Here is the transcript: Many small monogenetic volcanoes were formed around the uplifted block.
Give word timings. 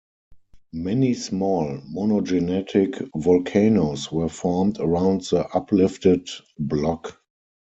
Many 0.73 1.13
small 1.13 1.77
monogenetic 1.95 3.07
volcanoes 3.15 4.11
were 4.11 4.29
formed 4.29 4.79
around 4.79 5.21
the 5.25 5.47
uplifted 5.49 6.27
block. 6.57 7.21